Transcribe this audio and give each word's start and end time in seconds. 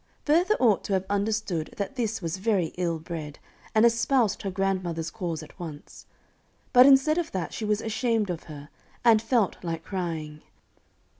Bertha 0.25 0.57
ought 0.57 0.83
to 0.85 0.93
have 0.93 1.05
understood 1.11 1.75
that 1.77 1.95
this 1.95 2.23
was 2.23 2.37
very 2.37 2.73
ill 2.75 2.97
bred, 2.97 3.37
and 3.75 3.85
espoused 3.85 4.41
her 4.41 4.49
grandmother's 4.49 5.11
cause 5.11 5.43
at 5.43 5.59
once; 5.59 6.07
but 6.73 6.87
instead 6.87 7.19
of 7.19 7.31
that 7.33 7.53
she 7.53 7.65
was 7.65 7.81
ashamed 7.81 8.31
of 8.31 8.45
her, 8.45 8.69
and 9.05 9.21
felt 9.21 9.63
like 9.63 9.83
crying. 9.83 10.41